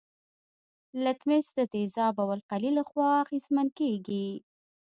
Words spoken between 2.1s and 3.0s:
او القلي له